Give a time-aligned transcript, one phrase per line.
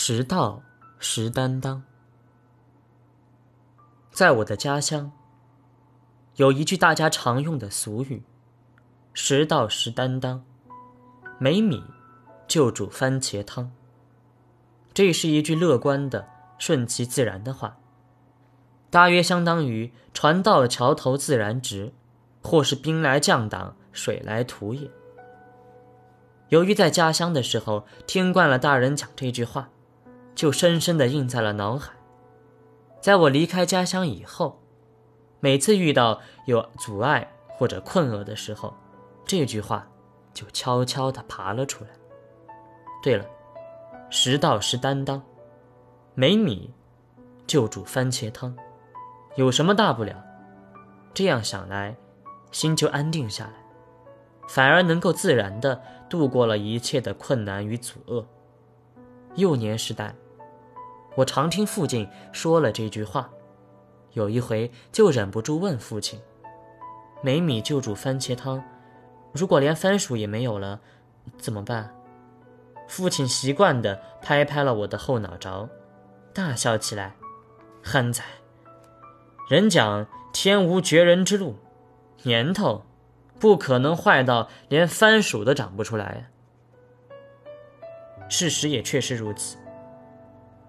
[0.00, 0.62] 识道，
[1.00, 1.82] 识担当。
[4.12, 5.10] 在我的家乡，
[6.36, 8.22] 有一句大家常用的俗语
[9.12, 10.44] ：“识道，识担当，
[11.40, 11.82] 没米
[12.46, 13.72] 就煮番茄汤。”
[14.94, 17.78] 这是一句乐观的、顺其自然的话，
[18.90, 21.92] 大约相当于“船到桥头自然直”，
[22.40, 24.88] 或是“兵来将挡，水来土掩”。
[26.50, 29.68] 由于在家乡的时候听惯了大人讲这句话。
[30.38, 31.92] 就深深地印在了脑海。
[33.00, 34.62] 在我离开家乡以后，
[35.40, 38.72] 每次遇到有阻碍或者困厄的时候，
[39.26, 39.84] 这句话
[40.32, 41.90] 就悄悄地爬了出来。
[43.02, 43.26] 对了，
[44.10, 45.20] 食道是担当，
[46.14, 46.72] 没米
[47.44, 48.56] 就煮番茄汤，
[49.34, 50.24] 有什么大不了？
[51.12, 51.96] 这样想来，
[52.52, 53.54] 心就安定下来，
[54.46, 58.24] 反而能够自然地度过了一切的困难与阻遏。
[59.34, 60.14] 幼年时代。
[61.18, 63.28] 我常听父亲说了这句话，
[64.12, 66.20] 有一回就忍不住问父亲
[67.22, 68.62] ：“没米就煮番茄汤，
[69.32, 70.78] 如果连番薯也没有了，
[71.36, 71.92] 怎么办？”
[72.86, 75.68] 父亲习惯地拍拍了我的后脑勺，
[76.32, 77.16] 大笑起来
[77.82, 78.22] ：“憨仔，
[79.50, 81.56] 人讲天无绝人之路，
[82.22, 82.84] 年头
[83.40, 86.30] 不可能坏到连番薯都长不出来。”
[88.30, 89.56] 事实也确实如此。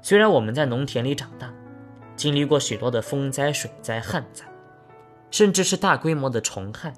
[0.00, 1.52] 虽然我们在农田里长大，
[2.16, 4.44] 经历过许多的风灾、水灾、旱灾，
[5.30, 6.92] 甚至是大规模的虫害，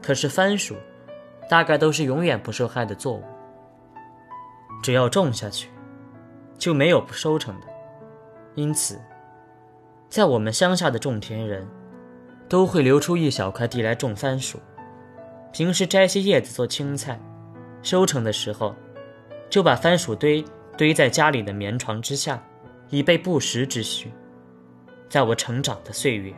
[0.00, 0.76] 可是番薯
[1.48, 3.22] 大概都是永远不受害的作物。
[4.82, 5.68] 只要种下去，
[6.58, 7.66] 就没有不收成的。
[8.54, 9.00] 因此，
[10.08, 11.66] 在我们乡下的种田人，
[12.48, 14.58] 都会留出一小块地来种番薯，
[15.52, 17.20] 平时摘些叶子做青菜，
[17.82, 18.74] 收成的时候，
[19.50, 20.44] 就把番薯堆。
[20.82, 22.42] 堆在家里的棉床之下，
[22.90, 24.10] 以备不时之需。
[25.08, 26.34] 在我成长的岁月，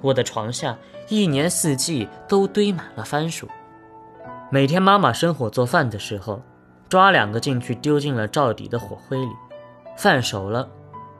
[0.00, 0.76] 我的床下
[1.08, 3.46] 一年四季都堆满了番薯。
[4.50, 6.42] 每天妈妈生火做饭的时候，
[6.88, 9.30] 抓两个进去丢进了灶底的火灰里，
[9.96, 10.68] 饭熟了，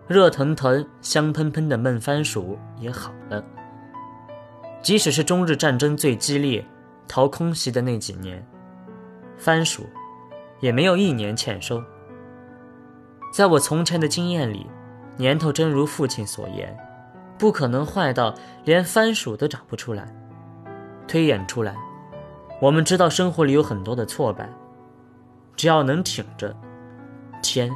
[0.08, 3.40] 热腾腾、香喷喷的焖番薯也好了。
[4.82, 6.66] 即使是中日战争最激烈、
[7.06, 8.44] 逃空袭的那几年，
[9.38, 9.86] 番薯
[10.58, 11.80] 也没有一年欠收。
[13.32, 14.66] 在我从前的经验里，
[15.16, 16.76] 年头真如父亲所言，
[17.38, 18.34] 不可能坏到
[18.64, 20.06] 连番薯都长不出来。
[21.08, 21.74] 推演出来，
[22.60, 24.46] 我们知道生活里有很多的挫败，
[25.56, 26.54] 只要能挺着，
[27.42, 27.72] 天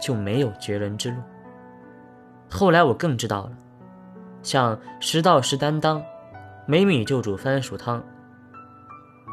[0.00, 1.18] 就没有绝人之路。
[2.50, 3.52] 后来我更知道了，
[4.42, 6.02] 像实道实担当，
[6.66, 8.02] 没米就煮番薯汤，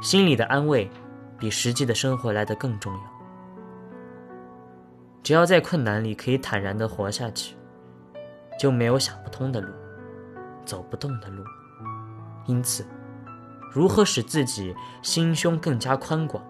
[0.01, 0.91] 心里的安慰
[1.39, 3.14] 比实际的生活来得更重要。
[5.25, 7.55] 只要在困难里可以坦然地活下去，
[8.59, 9.73] 就没有想不通的路，
[10.63, 11.43] 走不动的路。
[12.45, 12.85] 因此，
[13.71, 16.45] 如何使自己心胸更加宽广、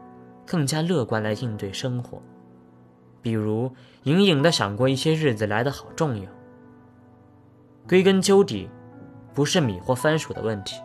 [0.46, 2.22] 更加乐观来应对生活？
[3.22, 6.30] 比如，隐隐地想过一些日子来得好重要。
[7.88, 8.70] 归根究底，
[9.34, 10.82] 不是米或番薯的问题，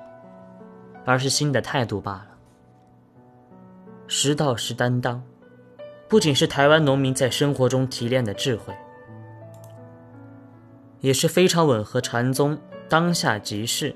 [1.05, 2.29] 而是新的态度罢了。
[4.07, 5.21] 实道是担当。
[6.11, 8.75] 不仅是台湾农民在生活中提炼的智慧，
[10.99, 13.95] 也是非常吻合禅宗当下即事、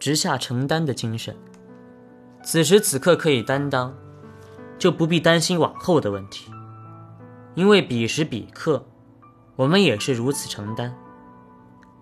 [0.00, 1.32] 直下承担的精神。
[2.42, 3.94] 此时此刻可以担当，
[4.80, 6.50] 就不必担心往后的问题，
[7.54, 8.84] 因为彼时彼刻，
[9.54, 10.92] 我们也是如此承担。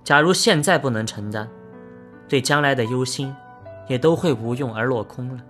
[0.02, 1.46] 假如现在不能承担，
[2.26, 3.36] 对将来的忧心，
[3.86, 5.42] 也都会无用而落空了。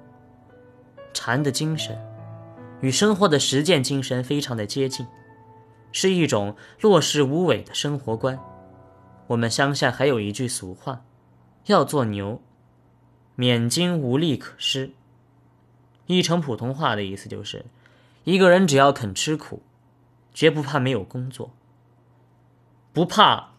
[1.15, 1.97] 禅的精神。
[2.83, 5.07] 与生活的实践精神非常的接近，
[5.93, 8.39] 是一种落实无为的生活观。
[9.29, 11.05] 我们乡下还有一句俗话
[11.67, 12.43] ：“要做牛，
[13.37, 14.91] 免经无利可施。”
[16.07, 17.65] 译成普通话的意思就是，
[18.25, 19.63] 一个人只要肯吃苦，
[20.35, 21.53] 绝不怕没有工作，
[22.93, 23.53] 不怕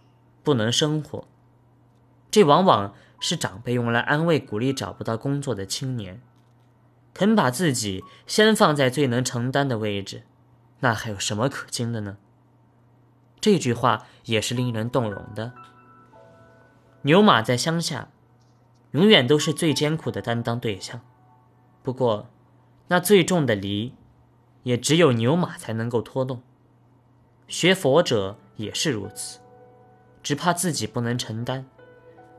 [0.43, 1.25] 不能生活。
[2.29, 6.21] 这往往是长辈用来安慰鼓励找不到工作的青年。
[7.13, 10.23] 肯把自己先放在最能承担的位置，
[10.79, 12.17] 那还有什么可惊的呢？
[13.39, 15.53] 这句话也是令人动容的。
[17.03, 18.09] 牛马在乡下，
[18.91, 21.01] 永远都是最艰苦的担当对象。
[21.83, 22.29] 不过，
[22.87, 23.93] 那最重的犁，
[24.63, 26.41] 也只有牛马才能够拖动。
[27.47, 29.39] 学佛者也是如此，
[30.23, 31.65] 只怕自己不能承担，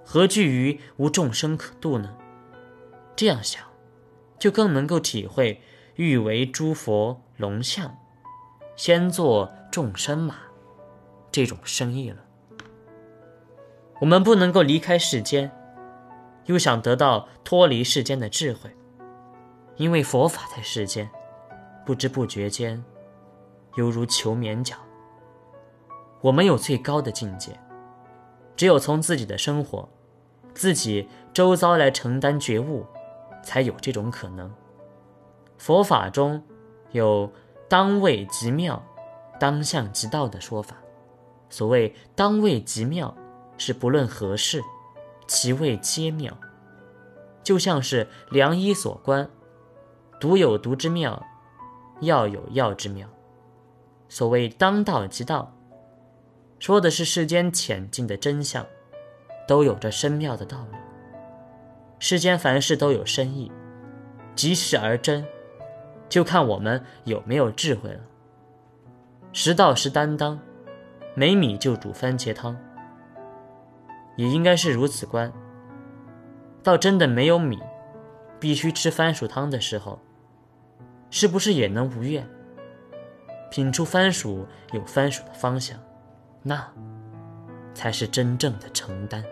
[0.05, 2.17] 何惧于无众生可度呢？
[3.15, 3.63] 这样想。
[4.45, 5.63] 就更能够体会
[5.97, 7.97] “欲为诸佛龙象，
[8.77, 10.35] 先做众生马
[11.33, 12.19] 这种生意了。
[14.03, 15.51] 我们不能够离开世间，
[16.45, 18.69] 又想得到脱离世间的智慧，
[19.77, 21.09] 因为佛法在世间，
[21.87, 22.85] 不知不觉间，
[23.77, 24.77] 犹如求绵脚。
[26.21, 27.59] 我们有最高的境界，
[28.55, 29.89] 只有从自己的生活、
[30.53, 32.85] 自己周遭来承担觉悟，
[33.45, 34.53] 才有这种可能。
[35.57, 36.43] 佛法中
[36.91, 37.33] 有
[37.69, 38.85] “当位即妙，
[39.39, 40.77] 当相即道”的说法。
[41.49, 43.17] 所谓“当位即妙”，
[43.57, 44.61] 是不论何事，
[45.29, 46.37] 其位皆妙。
[47.45, 49.31] 就像是良医所观，
[50.19, 51.25] 毒有毒之妙，
[52.01, 53.09] 药有药之妙。
[54.09, 55.55] 所谓“当道即道”。
[56.59, 58.67] 说的是世间浅近的真相，
[59.47, 60.79] 都有着深妙的道理。
[62.07, 63.51] 世间凡事都有深意，
[64.35, 65.27] 即实而真，
[66.07, 68.01] 就看我们有没有智慧了。
[69.33, 70.39] 实道实担当，
[71.15, 72.55] 没米就煮番茄汤，
[74.17, 75.33] 也应该是如此观。
[76.63, 77.59] 到真的没有米，
[78.39, 79.99] 必须吃番薯汤的时候，
[81.09, 82.29] 是不是也能无怨？
[83.51, 85.81] 品出番薯有番薯的芳香。
[86.43, 86.71] 那，
[87.73, 89.25] 才是真正的承担。